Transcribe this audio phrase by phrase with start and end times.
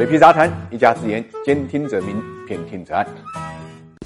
[0.00, 2.16] 水皮杂谈，一家之言，兼听则明，
[2.48, 3.06] 偏听则暗。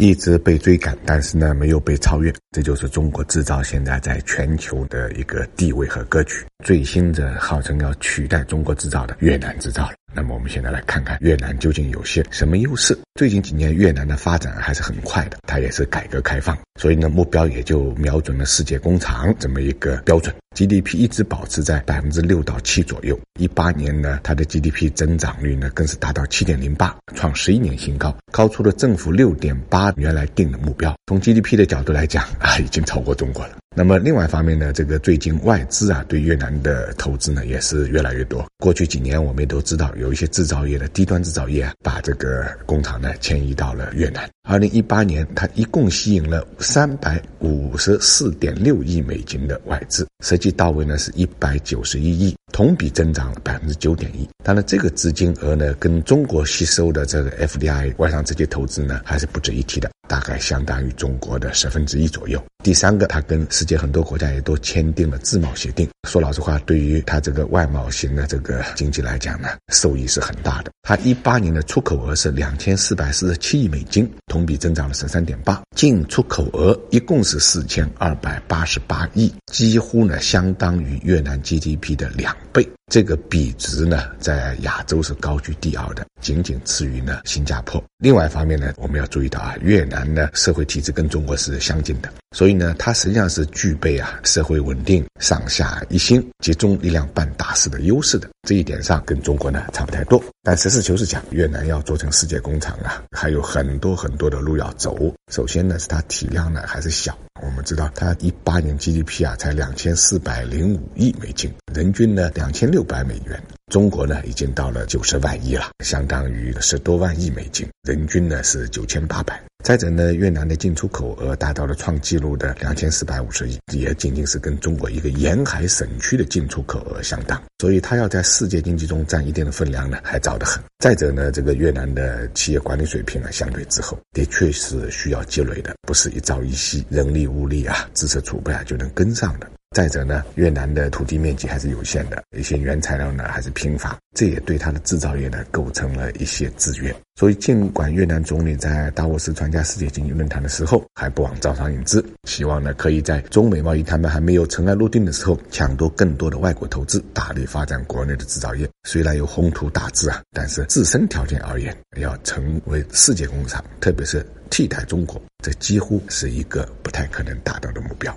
[0.01, 6.45] 一直被追赶，但是呢没有被超越，这就是中国制造现在在全球的一个地位和格局。
[6.65, 9.93] 最新的号称要取代中国制造的越南制造了。
[10.15, 12.97] 那么我们现在来看看越南究竟有些什么优势。
[13.17, 20.35] 最近几年越南的发展还是很快的，它也是改革开放，所以呢目标也就瞄准了世界工厂这么一个标准。
[20.55, 23.19] GDP 一直保持在百分之六到七左右。
[23.41, 30.95] 一八年呢，它的 GDP 增长率呢更是达到七点零八，创十一年新高，高出了政府六点八原来定的目标。
[31.07, 33.57] 从 GDP 的角度来讲啊，已经超过中国了。
[33.77, 38.47] 那么另外一方面呢，这个最近外资啊对越南的投资呢也是越来越多。
[38.59, 44.31] 过去几年我们也都知道，有一些制造业的低端制造业啊，把这个工厂呢迁移到了越南。
[44.47, 54.29] 二零一八年，它一共吸引了三百五十四点六亿美金的外资，实际到位呢是一百九十一亿，同比增长百分之九点一。
[54.45, 62.41] 当然，这个资金额呢，跟中国吸收的这个 FDI 外商直接投资呢，还是不值一提的，大概相当于中国的十分之一左右。
[62.63, 65.89] 第三个，它跟世界很多国家也都签订了自贸协定。
[66.05, 70.71] 说老实话，对于它这个外贸型的这个经济来讲呢，受益是很大的。
[70.83, 74.09] 它一八年的出口额是两千四百四十七亿美金。
[74.27, 82.69] 同比增长了十三点八，进出口额一共是四千二百八十八亿，几乎呢相当于越南 GDP 的两倍。
[82.93, 87.83] 这个比值呢，在亚洲是高居第二的，仅仅次于呢新加坡。
[87.99, 98.29] 另外一方面呢，我们要注意到啊，越南呢社会体制跟中国是相近的，所以呢，它实际上是具备啊社会稳定、上下一心、集中力量办大事的优势的。
[98.47, 100.23] 这一点上跟中国呢差不太多。
[100.43, 104.95] 但实事求是讲，越南要做成世界工厂啊，还有很多很多的路要走。
[105.33, 107.19] 首先呢，是它体量呢还是小。
[107.43, 113.43] 我们知道，它一八年 GDP 啊才两千四百零五亿美金，人均呢两千六百美元。
[113.75, 119.43] 中国呢已经到了九十万亿了，相当于十多万亿美金，人均呢是九千八百。
[119.65, 130.63] 再者呢，越南的进出口额达到了创纪录的两千四百五十亿，也仅仅是跟中国一个沿海省区的进出口额相当，所以它要在世界经济中占一定的分量呢，还早得很。
[130.79, 139.51] 再者呢，这个越南的企业管理水平啊相对滞后，的确是需要积累的，不是一朝一夕，人力物力啊、知识储备啊就能跟上的。
[139.75, 146.95] 再者呢，越南的土地面积还是有限的，一些原材料呢还是贫乏，这也对它的制造业呢构成了一些制约。
[147.17, 158.69] 所以，尽管越南总理在达沃斯参加世界经济论坛的时候还不忘招商引资，希望呢可以在中美贸易谈判还没有尘埃落定的时候抢夺更多的外国投资，大力发展国内的制造业。
[158.89, 168.17] 虽然有宏图大志啊，但是自身条件而言，要成为世界工厂，特别是替代中国，这几乎是一个不太可能达到的目标。